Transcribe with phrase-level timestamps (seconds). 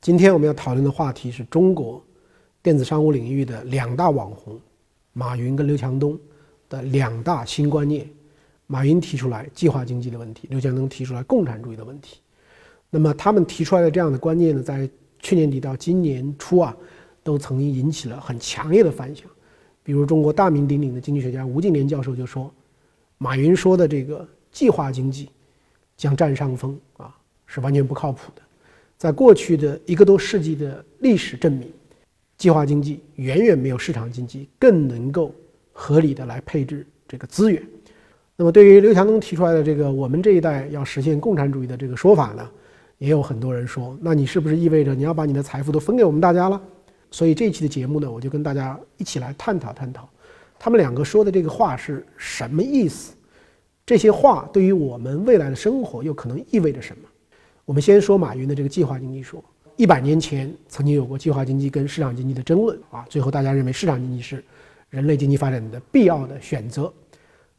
[0.00, 2.02] 今天我们要讨论的话题是中国
[2.62, 4.58] 电子商务领域的两大网红，
[5.12, 6.18] 马云跟刘强东
[6.70, 8.08] 的两大新观念。
[8.66, 12.18] 马云提出来计划经济的问题，刘强东提出来共产主义的问题。
[12.88, 16.74] 那么他们提出来的这样的观念呢，在去年底到今年初啊，
[17.22, 19.26] 都曾经引起了很强烈的反响。
[19.82, 22.50] 比如中国大名鼎鼎的经济学家吴敬琏教授就说，
[23.18, 25.28] 马云说的这个计划经济
[25.94, 27.14] 将占上风啊，
[27.44, 28.40] 是完全不靠谱的。
[29.00, 31.66] 在过去的一个多世纪的历史证明，
[32.36, 35.34] 计划经济远远没有市场经济更能够
[35.72, 37.62] 合理的来配置这个资源。
[38.36, 42.46] 那么，对于刘强东提出来的这个我们这一代要实现共产主义的这个说法呢，
[42.98, 46.60] 也有很多人说，那你是不是意味着你要把你的财富都分给我们大家了？
[47.10, 50.06] 所以这一期的节目呢，我就跟大家一起来探讨探讨，
[50.58, 53.14] 他们两个说的这个话是什么意思？
[53.86, 57.08] 这些话对于我们未来的生活又可能意味着什么？
[57.70, 59.40] 我们先说马云的这个计划经济说，
[59.76, 64.42] 一百年前曾经有过计划经济跟市场经济的争论啊，最后大家认为市场经济是
[64.88, 66.92] 人类经济发展的必要的选择。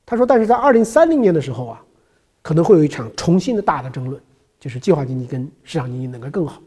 [0.06, 1.82] 他说，但是在二零三零年的时候啊，
[2.42, 4.22] 可能会有一场重新的大的争论，
[4.60, 6.62] 就是计划经济跟市场经济哪个更好？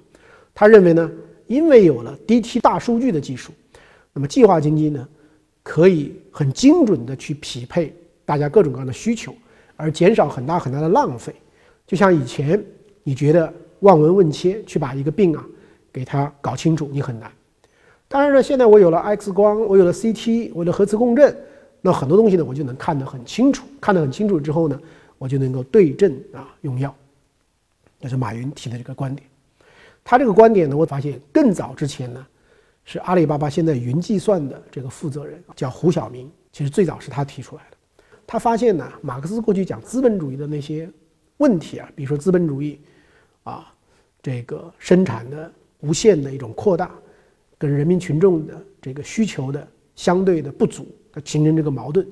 [0.55, 1.11] 他认为呢，
[1.47, 3.53] 因为有了 DT 大数据的技术，
[4.15, 5.07] 那么计划经济呢，
[5.63, 9.35] 可以很精准的去匹配大家各种各样的需求，
[9.77, 11.35] 而减少很大很大的浪费，
[11.87, 12.59] 就像以前。
[13.05, 15.47] 你觉得望闻问切去把一个病啊
[15.93, 17.31] 给它搞清楚，你很难。
[18.09, 21.37] 当然了，现在我有了 X 光，我有了 CT，我的核磁共振，
[21.81, 23.67] 那很多东西呢我就能看得很清楚。
[23.81, 24.81] 看得很清楚之后呢，
[25.19, 26.95] 我就能够对症啊用药。
[28.01, 29.29] 这是马云提的这个观点。
[30.03, 32.27] 他这个观点呢，我发现更早之前呢，
[32.85, 37.77] 是阿里巴巴现在云计算的这个负责人叫胡晓明，其实最早是他提出来的。
[38.27, 40.89] 他发现呢，马克思过去讲资本主义的那些
[41.37, 42.81] 问题啊，比如说资本主义。
[43.45, 43.73] 啊，
[44.23, 45.51] 这个生产的
[45.81, 46.91] 无限的一种扩大，
[47.57, 52.07] 跟人民群众的这个需求的相对的不足，它形成这个矛盾，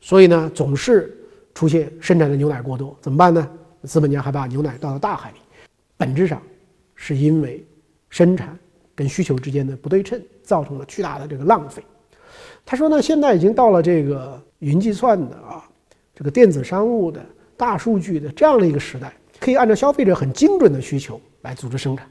[0.00, 1.16] 所以呢，总是
[1.54, 3.48] 出现生产的牛奶过多，怎么办呢？
[3.84, 5.38] 资本家还把牛奶倒到大海里，
[5.96, 6.40] 本质上
[6.94, 7.64] 是因为
[8.10, 8.56] 生产
[8.94, 11.82] 跟需求之间的不对称，造成了巨大的这个浪费。
[12.64, 15.68] 他说呢，现在已经到了这个云计算的啊，
[16.14, 17.24] 这个电子商务的
[17.56, 19.12] 大数据的这样的一个时代。
[19.42, 22.08] 可以按照消费者很精准的需求来组织生产，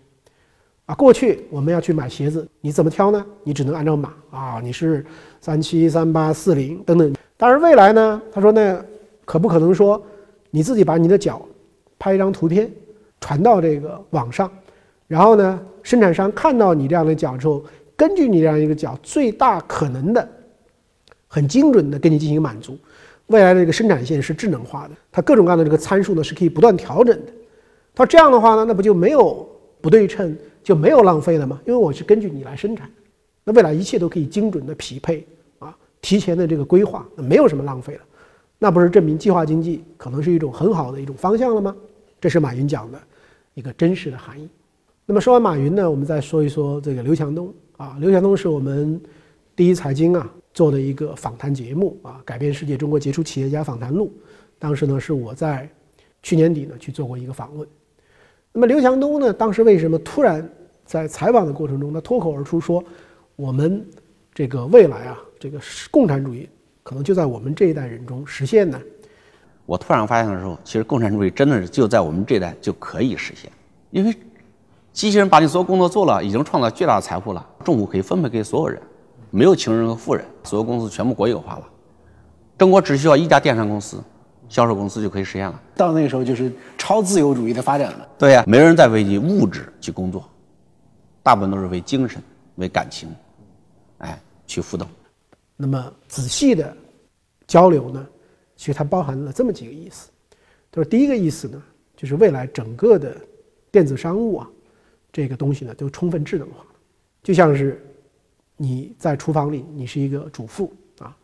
[0.86, 3.26] 啊，过去我们要去买鞋子，你怎么挑呢？
[3.46, 5.06] 你只能按照码啊，你是
[5.40, 7.16] 三七三八四零等等。
[7.38, 8.78] 当然未来呢，他说那
[9.24, 10.04] 可不可能说
[10.50, 11.42] 你自己把你的脚
[11.98, 12.70] 拍一张图片
[13.22, 14.52] 传到这个网上，
[15.08, 17.64] 然后呢，生产商看到你这样的脚之后，
[17.96, 20.28] 根据你这样一个脚最大可能的、
[21.30, 22.78] 很精准的给你进行满足。
[23.32, 27.32] 未来的这个生产线是智能化的，它各种各样的这个参数呢是可以不断调整的。
[27.96, 29.48] 它这样的话呢，那不就没有
[29.82, 31.60] 不对称，就没有浪费了吗？
[31.66, 32.90] 因为我是根据你来生产，
[33.44, 35.26] 那未来一切都可以精准的匹配
[35.60, 38.02] 啊，提前的这个规划，那没有什么浪费了，
[38.60, 41.76] 那不是证明计划经济可能是一种很好的一种方向了吗？
[42.20, 43.00] 这是马云讲的
[43.56, 44.48] 一个真实的含义。
[45.06, 49.02] 那么说完马云呢，我们再说一说这个刘强东啊，刘强东是我们
[49.56, 50.32] 第一财经啊。
[50.54, 54.08] 做的一个访谈节目啊，《改变世界中国杰出企业家访谈录》，
[54.60, 55.70] 当时呢是我在
[56.22, 57.68] 去年底呢去做过一个访问。
[58.52, 60.48] 那么刘强东呢，当时为什么突然
[60.86, 62.84] 在采访的过程中，他脱口而出说，
[63.36, 63.86] 我们
[64.34, 66.50] 这个未来啊，这个是共产主义
[66.84, 68.80] 可能就在我们这一代人中实现呢？
[69.66, 73.50] 我突然发现的时候，其实共产主义真的是就在我们这一代就可以实现，
[73.90, 74.14] 因为
[74.92, 78.82] 机器人把你所有工作做了，已经创造巨大的财富了，政府可以分配给所有人。
[79.32, 81.68] 没有穷人和富人，所有公司全部国有化了。
[82.58, 84.04] 中国只需要一家电商公司、
[84.50, 85.60] 销售公司就可以实现了。
[85.74, 88.08] 到那个时候就是超自由主义的发展了。
[88.20, 90.30] 对呀，没人再为你物质去工作，
[91.24, 92.22] 大部分都是为精神、
[92.56, 93.10] 为感情，
[94.00, 94.86] 哎，去奋斗。
[95.56, 96.76] 那么仔细的
[97.48, 98.06] 交流呢，
[98.58, 100.10] 其实它包含了这么几个意思。
[100.72, 101.64] 就是第一个意思呢，
[101.96, 103.16] 就是未来整个的
[103.72, 104.48] 电子商务啊，
[105.12, 106.66] 这个东西呢都充分智能化，
[107.24, 107.82] 就像是。
[108.62, 111.18] 你在厨房里，你是一个主妇啊，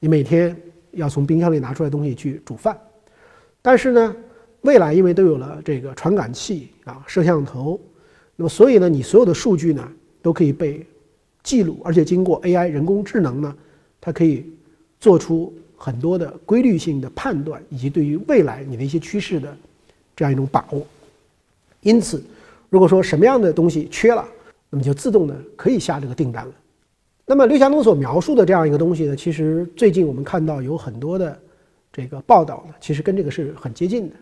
[0.00, 0.56] 你每天
[0.92, 2.74] 要从冰箱里拿出来东西去煮饭，
[3.60, 4.16] 但是呢，
[4.62, 7.78] 未来因为都有了这个传感器啊、摄像头，
[8.36, 9.86] 那么所以呢，你所有的数据呢
[10.22, 10.82] 都可以被
[11.42, 13.54] 记录，而且经过 AI 人工智能呢，
[14.00, 14.50] 它可以
[14.98, 19.54] 做出很多的规律性的判断，以及对于未来你的一些趋势的
[20.16, 20.86] 这样一种把握。
[21.82, 22.24] 因此，
[22.70, 24.26] 如果说什么样的东西缺了，
[24.70, 26.52] 那么就自动的可以下这个订单了。
[27.30, 31.38] 那么刘强东所描述的这样一个东西呢，其实最近我们看到有很多的
[31.92, 34.16] 这个报道呢，其实跟这个是很接近的。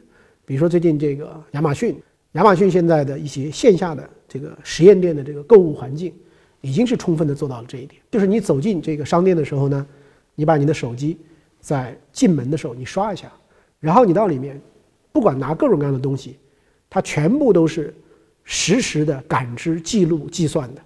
[0.45, 1.97] 比如说最近这个亚马逊，
[2.33, 6.13] 亚马逊现在的一些线下的这个实验店的这个购物环境，
[6.61, 8.03] 已经是充分的做到了这一点。
[8.11, 9.87] 就是你走进这个商店的时候呢，
[10.35, 11.17] 你把你的手机
[11.61, 13.31] 在进门的时候你刷一下，
[13.79, 14.61] 然后你到里面，
[15.13, 16.39] 不管拿各种各样的东西，
[16.91, 17.95] 它全部都是
[18.43, 20.81] 实时的感知、记录、计算的，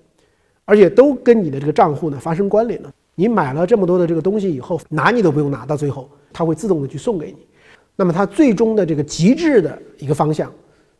[0.64, 2.92] 而且都跟你的这个账户呢发生关联了。
[3.14, 7.46] 你买了这么多的这个东西以后，拿你都不用拿，到最后它会自动的去送给你。
[7.96, 10.50] 那么它最终的这个极致的一个方向，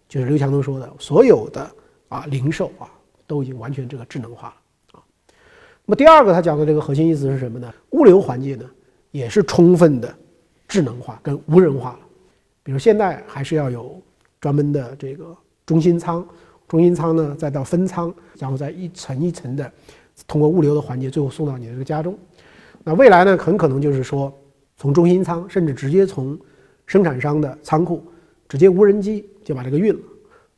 [0.07, 1.71] 就是刘强东说的，所有的
[2.09, 2.91] 啊零售啊
[3.27, 5.03] 都已经完全这个智能化了啊。
[5.87, 7.73] 那么第二个他讲的这个核心意思是什么呢？
[7.91, 8.65] 物流环节呢
[9.13, 10.15] 也是充分的
[10.69, 12.01] 智能化跟无人化了。
[12.63, 13.99] 比如现在还是要有
[14.41, 15.35] 专门的这个
[15.65, 16.27] 中心仓，
[16.71, 19.73] 中心仓呢再到分仓，然后再一层一层的
[20.29, 22.17] 通过物流的环节，最后送到你的这个家中。
[22.85, 24.33] 那未来呢，很可能就是说
[24.77, 26.39] 从中心仓，甚至直接从
[26.87, 28.01] 生产商的仓库
[28.49, 30.01] 直接无人机就把这个运了。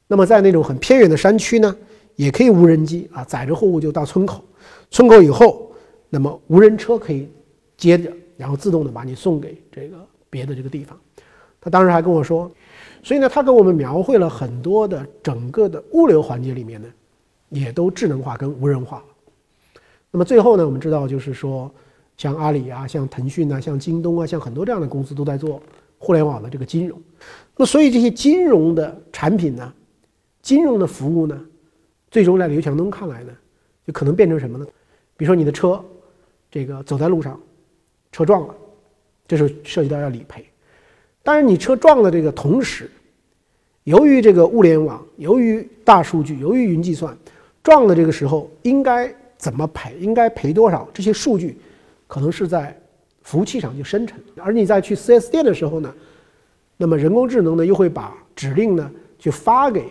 [0.06, 1.74] 那么在那种很偏远的山区呢，
[2.16, 4.44] 也可以无人机啊载着货物就到村口，
[4.90, 5.72] 村口以后，
[6.10, 7.26] 那么无人车可以
[7.78, 9.96] 接着，然后自动的把你送给这个
[10.28, 10.98] 别的这个地方。
[11.58, 12.50] 他当时还跟我说，
[13.02, 16.88] 所以呢，他给我们描绘了很多的整个的物流环节里面呢，
[17.48, 19.02] 也都智能化跟无人化。
[20.10, 21.70] 那么最后呢，我们知道就是说，
[22.16, 25.60] 像阿里啊，像腾讯啊，像京东啊，像很多这样的公司都在做。
[26.04, 27.00] 互联网的这个金融，
[27.56, 29.72] 那所以这些金融的产品呢，
[30.40, 31.40] 金融的服务呢，
[32.10, 33.32] 最终在刘强东看来呢，
[33.86, 34.66] 就可能变成什么呢？
[35.16, 35.80] 比如说你的车，
[36.50, 37.40] 这个走在路上，
[38.10, 38.54] 车撞了，
[39.28, 40.44] 这时候涉及到要理赔。
[41.22, 42.90] 但是你车撞的这个同时，
[43.84, 47.16] 由于这个物联网，由于大数据，由于云计算，
[47.62, 51.58] 撞的这个时候应该怎么赔，应该赔多少，这些数据
[52.06, 52.76] 可能是在。
[53.24, 55.94] 服务器上就生成，而你在去 4S 店的时候呢，
[56.76, 59.84] 那么人工智能呢又会把指令呢去发给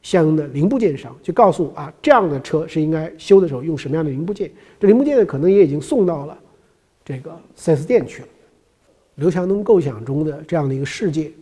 [0.00, 4.50] 相应的零部件商，就告诉啊这样的车是应该修的时候用什么样的零部件，
[4.80, 6.38] 这零部件呢可能也已经送到了
[7.04, 8.28] 这个 4S 店去了。
[9.18, 11.32] 刘强东构想中的这样的一个世界，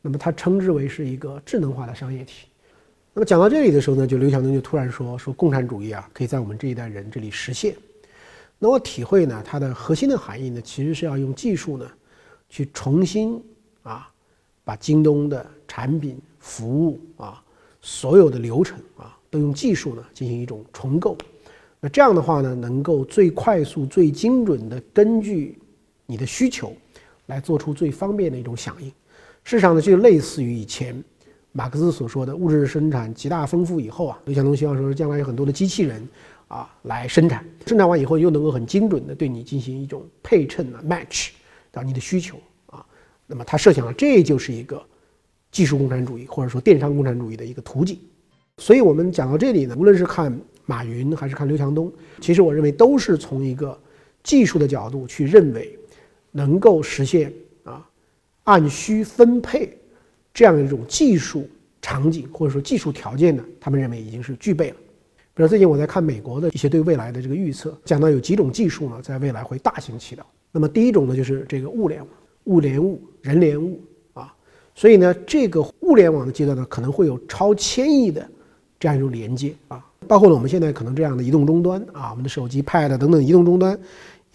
[0.00, 2.46] 那么他称之为是一个智能化的商业体。
[3.12, 7.74] 那么讲到这里的时候呢，就刘强东就突然说说共产主义啊可以在我们这一代人这里实现。
[8.60, 11.90] 那我体会呢，它的核心的含义呢，其实是要用技术呢，
[12.48, 13.42] 去重新
[13.82, 14.08] 啊，
[14.62, 17.42] 把京东的产品、服务啊，
[17.80, 21.18] 所有的流程啊，都用技术呢进行一种重构。
[21.80, 25.58] 那这样的话呢，能够最快速、最精准的根据
[26.06, 26.72] 你的需求，
[27.26, 28.88] 来做出最方便的一种响应。
[29.44, 31.02] 事实上呢，就类似于以前
[31.52, 36.08] 马克思所说的物质生产极大丰富以后啊，刘强东希望说将来有很多的机器人。
[36.48, 41.30] 啊，来生产，生产完以后又能够很精准的对你进行一种配衬啊，match
[41.72, 42.86] 到你的需求啊。
[43.26, 44.80] 那么他设想了，这就是一个
[45.50, 47.98] 技术共产主义或者说电商共产主义的一个图景。
[48.58, 53.76] 所以我们讲到这里呢，无论是看马云还是看刘强东，其实我认为都是从一个
[54.22, 55.76] 技术的角度去认为，
[56.36, 57.32] 能够实现
[57.64, 57.82] 啊
[58.44, 59.74] 按需分配
[60.34, 61.48] 这样一种技术
[61.80, 64.76] 场景或者说技术条件呢，他们认为已经是具备了。
[65.32, 70.26] 比如最近我在看美国的一些对未来的这个预测，讲到有几种技术呢，在未来会大行其道。
[70.52, 72.08] 那么第一种呢，就是这个物联网、
[72.44, 73.80] 物联物、人联物
[74.12, 74.34] 啊。
[74.74, 78.26] 所以呢，这个物联网的阶段呢，可能会有超千亿的
[78.78, 83.78] 这样一种连接啊，包括了我们现在可能这样的移动终端啊，我们的手机、Pad 等等移动终端，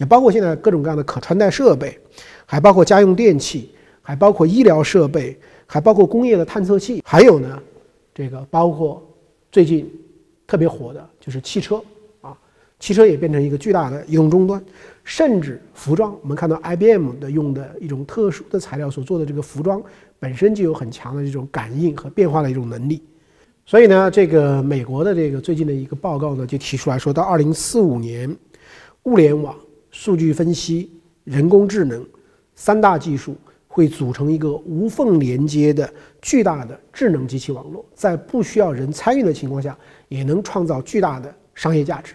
[0.02, 1.96] 也包括现在各种各样的可穿戴设备，
[2.44, 3.70] 还包括家用电器，
[4.02, 7.56] 还包括医疗设备，还包括工业的探测器，还有呢，
[8.12, 9.00] 这个包括
[9.52, 9.88] 最近。
[10.44, 11.82] 特别火的就是汽车
[12.20, 12.36] 啊，
[12.78, 14.62] 汽车也变成一个巨大的移动终端，
[15.02, 19.82] 甚至服装，我们看到 IBM 的用的一种特殊的材料所做的这个服装，
[20.18, 23.02] 本身就有很强的这种感应和变化的一种能力。
[23.64, 28.36] 所以呢，这个美国的这个最近的一个报告呢，就提出来说到二零四五年，
[29.04, 29.56] 物联网、
[29.92, 30.90] 数据分析、
[31.22, 32.04] 人工智能
[32.56, 33.36] 三大技术。
[33.74, 39.74] 会组成一个无缝连接的巨大的智能机器网络，在不需要人参与的情况下，
[40.08, 42.12] 也能创造巨大的商业价值。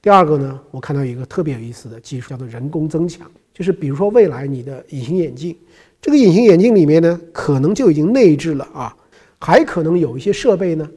[0.00, 5.54] 第二个呢，我看到一个特别有意思的技术，叫做人工增强，就是比如说未来你的隐形眼镜，
[6.00, 8.96] 这个隐形眼镜里面呢，可能就已经内置了啊，
[9.38, 10.90] 还可能有一些设备呢，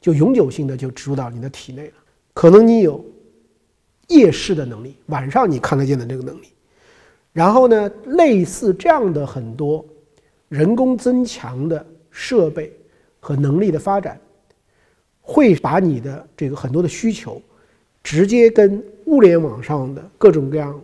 [0.00, 1.94] 就永久性的就植入到你的体内了，
[2.32, 3.04] 可能你有
[4.08, 6.48] 夜视的能力，晚上你看得见的这个能力。
[7.32, 9.84] 然后呢，类似这样的很多
[10.48, 12.72] 人工增强的设备
[13.20, 14.18] 和能力的发展，
[15.20, 17.40] 会把你的这个很多的需求
[18.02, 20.80] 直接跟物联网上的各种各样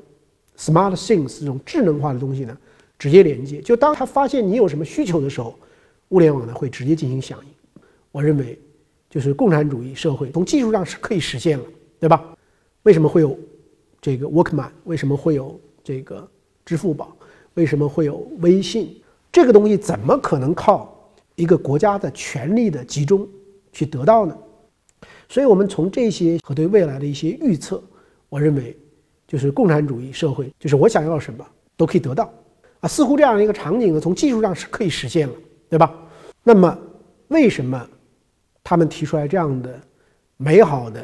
[0.56, 2.56] smart things 这种智能化的东西呢
[2.98, 3.60] 直接连接。
[3.60, 5.58] 就当他发现你有什么需求的时候，
[6.10, 7.82] 物联网呢会直接进行响应。
[8.12, 8.56] 我认为，
[9.08, 11.64] 就是共产主义社会从技术上是可以实现了，
[11.98, 12.33] 对吧？
[12.84, 13.38] 为什么会有
[14.00, 14.70] 这个 Workman？
[14.84, 16.26] 为什么会有这个
[16.64, 17.14] 支付宝？
[17.54, 19.00] 为什么会有微信？
[19.32, 23.28] 这个东西怎么可能靠一个国家的权力的集中
[23.72, 24.36] 去得到呢？
[25.28, 27.82] 所以，我们从这些和对未来的一些预测，
[28.28, 28.76] 我认为，
[29.26, 31.44] 就是共产主义社会，就是我想要什么
[31.76, 32.32] 都可以得到，
[32.80, 35.34] 啊，似乎这样的一个场景呢，从技术上是可以实现了，
[35.70, 35.92] 对吧？
[36.42, 36.78] 那么，
[37.28, 37.88] 为什么
[38.62, 39.80] 他们提出来这样的
[40.36, 41.02] 美好的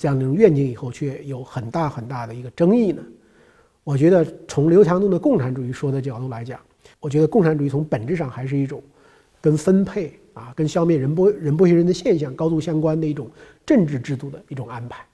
[0.00, 3.02] 这样的愿景以后，却有很大很大的一个争议呢？
[3.84, 6.58] 我觉得，从刘强东的共产主义说的角度来讲，
[7.00, 8.82] 我觉得共产主义从本质上还是一种
[9.42, 13.28] 跟分配啊、跟消灭人剥人剥削人的现象高度相关的一种
[13.66, 15.04] 政治制度的一种安排。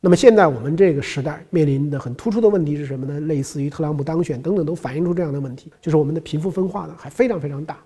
[0.00, 3.20] 那么现在我们这个时代面临的很突出的问题是什么呢？
[3.20, 7.78] 类似于特朗普当选等等，都反映出这样的问题，就是我们的贫富分化呢还非常非常大。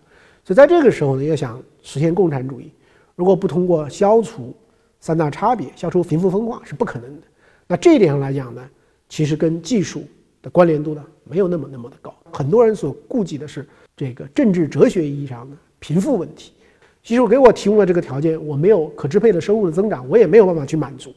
[0.44, 2.72] 所以在这个时候呢，要想实现共产主义，
[3.16, 4.54] 如果不通过消除
[5.06, 7.22] 三大差别、消除贫富分化是不可能的。
[7.68, 8.68] 那这一点上来讲呢？
[9.08, 10.02] 其实跟技术
[10.42, 12.12] 的关联度呢，没有那么那么的高。
[12.32, 13.64] 很多人所顾忌的是
[13.96, 16.50] 这个政治哲学意义上的贫富问题。
[17.04, 21.14] 技术给我提供了这个条件，我没有可支配的收入的增长，我也没有办法去满足。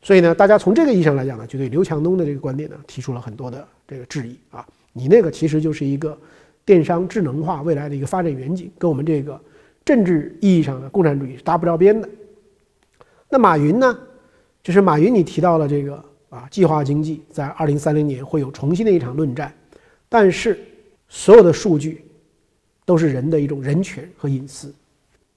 [0.00, 4.66] 所以呢，大家从这个意义上来讲呢，就对刘强东的这个观点呢，提出了很多的这个质疑啊。
[4.94, 6.16] 你那个其实就是一个
[6.64, 9.38] 电商智能化未来的一个发展远景，跟我们这个
[9.84, 12.08] 政治意义上的共产主义是搭不着边的。
[13.28, 13.98] 那马云呢，
[14.62, 16.04] 就是马云，你提到了这个。
[16.30, 19.50] 啊，计划经济在二零三零年会有重新的一场论战，
[20.10, 20.62] 但是
[21.08, 22.04] 所有的数据
[22.84, 24.70] 都是人的一种人权和隐私。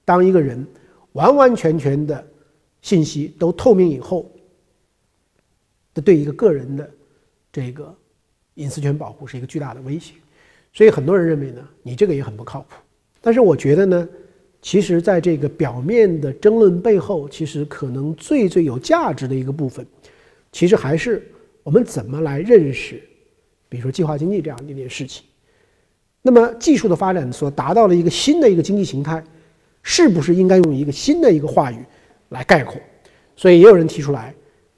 [0.04, 0.66] 当一个人
[1.12, 2.22] 完完全全的
[2.82, 4.30] 信息都透明以后，
[5.94, 6.90] 这对一个个人的
[7.50, 7.96] 这个
[8.56, 10.12] 隐私权保护是一个巨大的威胁。
[10.74, 12.76] 所以很多人认为呢，你这个也很不靠谱。
[13.22, 14.08] 但是我觉得呢，
[14.62, 19.84] 其实在这个表面的争论背后，其实可能最最有价值的一个部分。
[20.52, 21.22] 其实还是
[21.62, 23.02] 我们怎么来认识，
[23.68, 25.24] 比如说计划经济这样的一件事情。
[26.22, 29.22] 那么技术的发展所达到了一个新的一个经济形态，
[29.82, 31.78] 是不是应该用一个新的一个话语
[32.28, 32.80] 来概括？
[33.34, 34.32] 所以也有人提出来，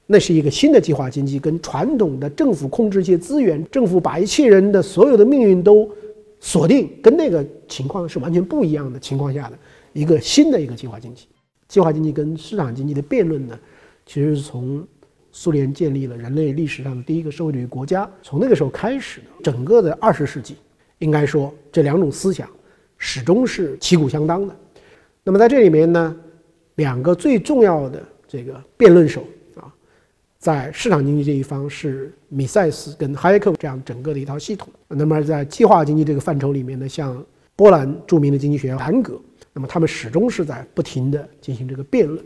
[0.07, 5.91] 那是一个新的计划经济，跟传统的政府控制一些资源，政府把一切人的所有的命运都
[6.41, 9.59] 锁定，跟那个情况是完全不一样的情况下的
[9.95, 11.27] 一个新的一个计划经济。
[11.67, 13.59] 计划经济跟市场经济的辩论呢，
[14.05, 14.87] 其实是从。
[15.37, 20.55] 苏联建立了人类历史上的第一个社会主义国家，从那个时候开始的整个的二十世纪，
[20.99, 22.49] 应该说这两种思想
[22.99, 24.55] 始终是旗鼓相当的。
[25.25, 26.17] 那么在这里面呢，
[26.77, 29.25] 两个最重要的这个辩论手
[29.57, 29.67] 啊，
[30.39, 34.69] 在市场经济这一方是米塞斯跟哈耶克这样整个的一套系统。
[34.87, 37.21] 那么在计划经济这个范畴里面呢，像
[37.57, 39.21] 波兰著名的经济学家韩格，
[39.55, 42.23] 那么他们始终是在不停的进行这个辩论。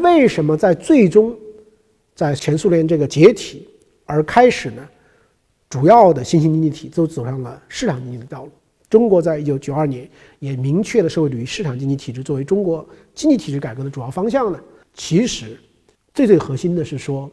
[0.00, 1.34] 为什么在最终？
[2.14, 3.68] 在前苏联这个解体
[4.04, 4.88] 而开始呢，
[5.68, 8.52] 主要的新兴经济体都走上了市场经济的道路。
[8.88, 14.60] 中国在一九九二年也明确了社会主义市场经济体制作为中国经济体制改革的主要方向呢。
[14.92, 15.58] 其实，
[16.12, 17.28] 最最核心的是说，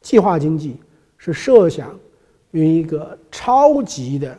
[0.00, 0.76] 计划经济
[1.16, 1.96] 是设想
[2.50, 4.36] 用一个超级的，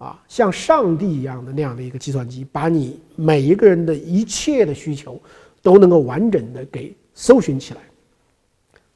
[0.00, 5.20] 啊，像上帝一样的那样的一个计算机，把你每一个人的一切的需求
[5.60, 7.80] 都能够完整的给搜寻起来。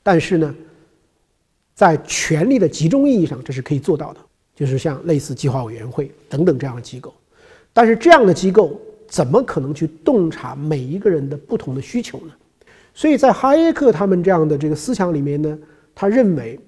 [0.02, 0.54] 但是呢，
[1.74, 4.20] 在权力的集中意义上，这是可以做到的，
[4.54, 7.12] 就是像类似计划委员会等等这样的机构。
[7.74, 12.32] 但是这样的机构怎么可能去洞察每一个人的不同的需求呢？
[12.94, 15.58] 所以在哈耶克他们这样的这个思想里面呢，
[15.94, 16.58] 他认为，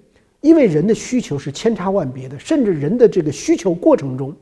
[0.47, 4.33] 因为人的需求是千差万别的，甚至人的这个需求过程中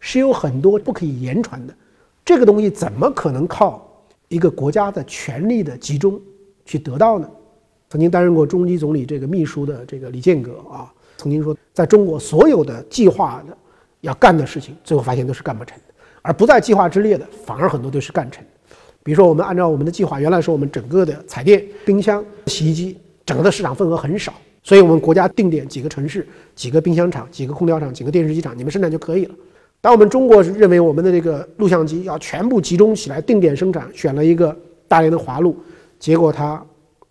[0.00, 1.74] 是有很多不可以言传的，
[2.24, 3.88] 这个东西怎么可能靠
[4.26, 6.20] 一个国家的权力的集中
[6.64, 7.30] 去得到呢？
[7.88, 13.56] 曾经担任过中基总理这个秘书的这个李建革啊，曾经说，在中国所有的计划的
[14.00, 18.50] 要干的事情，最后发现都是干不成的；而不在计划之列的，反而很多都是干成的。
[19.04, 24.34] 比如说，我们按照我们的计划，原来说我们整个的彩电、冰箱、洗衣机，整个的市场份额很少，
[24.66, 29.34] 所以我们国家定点几个城市、几个冰箱厂、几个空调厂、几个电视机厂，你们生产就可以了。
[29.80, 34.54] 当我们中国认为我们的这个录像机要全部集中起来，定点生产，选了一个
[34.88, 35.56] 大连的华录，
[35.98, 36.60] 结果它。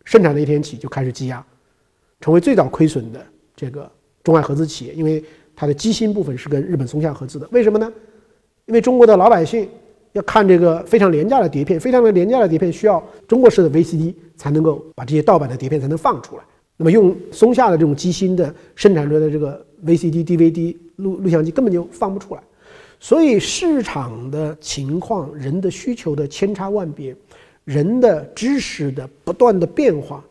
[0.08, 1.44] 生产那一天起就开始积压，
[2.22, 3.92] 成为最早亏损的这个
[4.24, 5.24] 中外合资企业，因为
[5.56, 7.50] 它的机芯部分是跟日本松下合资的。
[7.52, 7.92] 为什么呢？
[8.68, 9.68] 因为中国的老百姓
[10.12, 16.44] 要看这个非常廉价的碟片，非常的廉价的碟片需要中国式的 VCD 才能够把这些盗版的碟片才能放出来。
[16.78, 22.44] 那么用松下的这种机芯的生产出来的这个 VCD、DVD 录录像机根本就放不出来。
[23.00, 27.16] 所以市场的情况、人的需求的千差万别。
[27.64, 30.24] 人的知识的不断的变化，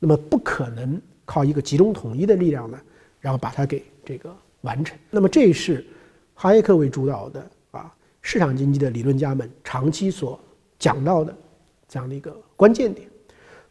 [0.00, 2.76] 那么不可能靠一个集中统一的力量呢，
[3.20, 4.98] 然后把它给这个完成。
[5.08, 5.86] 那么这是
[6.34, 10.36] 哈耶克为主导的啊市场经济的理论家们长期所
[10.80, 11.32] 讲到的
[11.88, 13.08] 这样的一个关键点。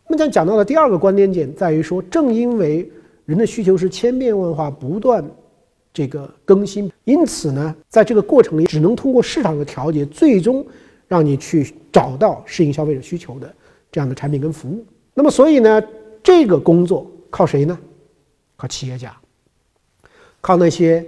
[0.10, 2.90] 那么讲讲到的第二个关键点在于说，正因为
[3.26, 5.24] 人的需求是千变万化、不断
[5.94, 10.66] 这个更新，因此呢，在这个过程里，只能通过市场的调节，最终
[11.08, 13.54] 让你去找到适应消费者需求的
[13.92, 14.86] 这样的产品跟服务。
[15.14, 15.84] 那么，所以呢，
[16.24, 17.78] 这个工作靠谁呢？
[18.56, 19.16] 靠企业家，
[20.40, 21.06] 靠那些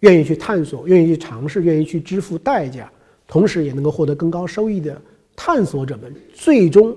[0.00, 2.90] 愿意去探索、愿意去尝试、愿意去支付代价，
[3.26, 5.00] 同时也能够获得更高收益的
[5.36, 6.96] 探索者们，最终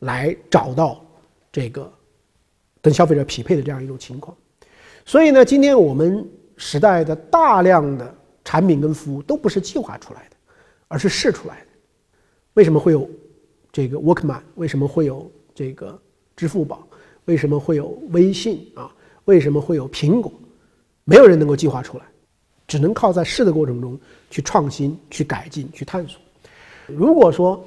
[0.00, 1.02] 来找到
[1.50, 1.90] 这个。
[2.82, 4.34] 跟消费者匹配的这样一种情况，
[5.04, 6.26] 所以呢，今天我们
[6.56, 10.36] 时代的大量的产品跟服务都不是计划出来的，
[10.88, 11.66] 而是试出来的。
[12.54, 13.06] 为什么会有
[13.70, 14.40] 这个 Workman？
[14.54, 16.00] 为什么会有这个
[16.34, 16.88] 支付宝？
[17.26, 18.90] 为什么会有微信啊？
[19.26, 20.32] 为什么会有苹果？
[21.04, 22.04] 没有人能够计划出来，
[22.66, 26.18] 只能靠在试的过程中去创新、去改进、去探索。
[26.86, 27.62] 如果说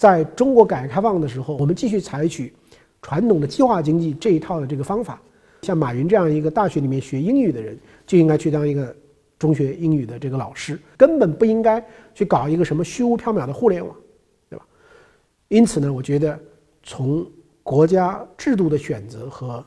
[0.00, 2.54] 在中国改革开放的时候，我们继续采取。
[3.02, 5.20] 传统的计划经济这一套的这个方法，
[5.60, 8.96] 像马云这样一个大学里面学英语的人，就应该去当一个
[9.38, 11.82] 中学英语的这个老师，根本不应该
[12.14, 13.94] 去搞一个什么虚无缥缈的互联网，
[14.48, 14.64] 对吧？
[15.48, 16.38] 因此呢，我觉得
[16.82, 17.26] 从
[17.62, 19.62] 国家制度的选择和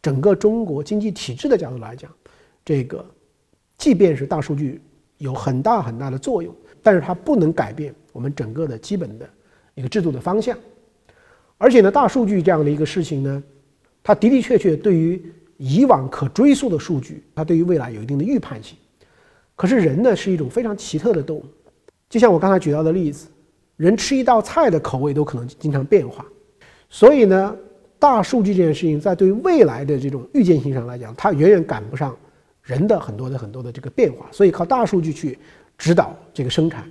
[0.00, 2.08] 整个中国经济体制的角度来讲，
[2.64, 3.04] 这个
[3.78, 4.80] 即便是大数据
[5.18, 9.30] 有很大很大的作用，但是它不能改变我们整个的基本的
[9.74, 10.56] 一个制度的方向。
[11.58, 13.42] 而且呢，大数据这样的一个事情呢，
[14.02, 15.22] 它的的确确对于
[15.58, 18.76] 以往可追溯的数据，它对于未来有一定的预判性。
[19.54, 21.44] 可是人呢是一种非常奇特的动物，
[22.08, 23.28] 就像我刚才举到的例子，
[23.76, 26.26] 人吃一道菜的口味都可能经常变化。
[26.88, 27.56] 所以呢，
[27.98, 32.16] 大数据这件事情在对未来的这种预见性上来讲，它远远赶不上
[32.62, 34.26] 人的很多的很多的这个变化。
[34.32, 35.38] 所以靠大数据去
[35.78, 36.90] 指导这个生产，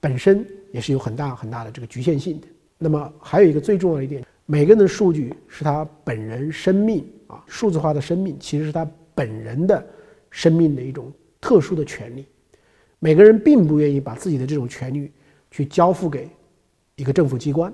[0.00, 2.46] 本身也是有很大很大的这个局限性的。
[2.78, 9.86] 那么还有一个最重要的一点，每个人的数据是他本人生命啊，数字化的生命其实是他本人的
[10.30, 12.26] 生命的一种特殊的权利。
[12.98, 15.10] 每个人并不愿意把自己的这种权利
[15.50, 16.28] 去交付给
[16.96, 17.72] 一个政府机关，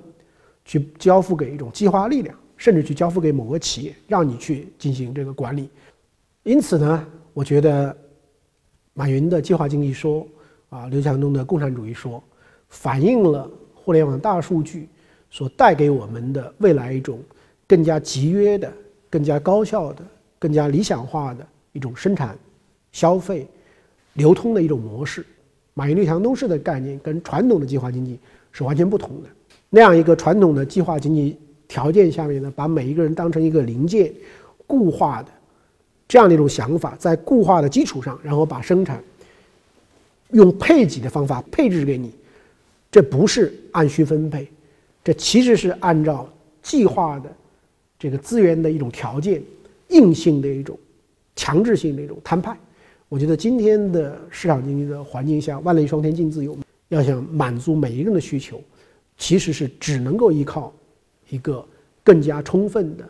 [0.65, 5.69] 去交付给一种计划力量，甚至去交付给某个企业，让你去进行这个管理。
[6.43, 7.95] 因此呢，我觉得
[8.93, 10.27] 马云的计划经济说
[10.69, 12.23] 啊，刘强东的共产主义说，
[12.69, 14.87] 反映了互联网大数据。
[15.29, 17.19] 所带给我们的未来一种
[17.67, 18.71] 更加集约的、
[19.09, 20.01] 更加高效的、
[20.39, 22.35] 更加理想化的一种生产、
[22.93, 23.45] 消费、
[24.13, 25.25] 流通的一种模式。
[25.73, 28.17] 马云刘强东式的概念跟传统的计划经济
[28.53, 29.27] 是完全不同的。
[29.69, 34.13] 那样一个传统的计划经济条件下面呢，把每一个人当成一个零件，
[34.65, 35.29] 固化的
[36.07, 39.03] 这样的一种想法，在固化的基础上，然后把生产
[40.31, 42.11] 用配给的方法配置给你，
[42.91, 44.47] 这不是按需分配。
[45.03, 46.27] 这其实是按照
[46.61, 47.33] 计划的
[47.97, 49.41] 这个资源的一种条件，
[49.89, 50.77] 硬性的一种
[51.35, 52.57] 强制性的一种摊派。
[53.07, 56.57] 我觉得今天的市场经济的环境下，万类霜天竞自由，
[56.89, 58.61] 要想满足每一个人的需求，
[59.17, 60.73] 其实是只能够依靠
[61.29, 61.65] 一个
[62.03, 63.07] 更加充分的、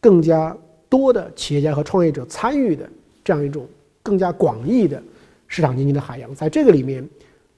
[0.00, 0.56] 更加
[0.88, 2.88] 多的企业家和创业者参与的
[3.24, 3.66] 这样一种
[4.04, 5.02] 更加广义的
[5.50, 7.06] 市场经济的海洋，在这个里面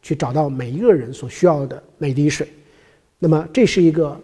[0.01, 2.49] 去找到每一个人所需要的每滴水。
[3.19, 4.19] 那么，这是一个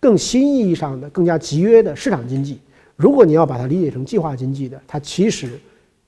[0.00, 2.58] 更新意义上的、更加集约的市场经济。
[2.96, 5.58] 如果你要把它理解成计划经济的，它其实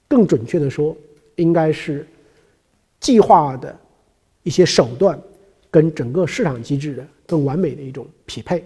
[0.08, 0.94] 更准确的说，
[1.36, 2.04] 应该是
[2.98, 3.74] 计划的
[4.42, 5.18] 一些手段
[5.70, 8.64] 跟整个市场机制的更完美的一种匹配。